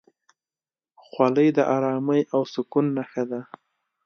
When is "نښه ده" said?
2.97-3.41